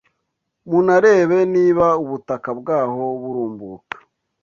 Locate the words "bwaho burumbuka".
2.59-3.95